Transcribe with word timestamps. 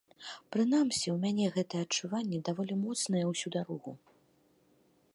Прынамсі 0.55 1.07
ў 1.15 1.17
мяне 1.25 1.45
гэтае 1.59 1.81
адчуванне 1.87 2.39
даволі 2.49 2.73
моцнае 2.87 3.23
ўсю 3.33 3.47
дарогу. 3.61 3.91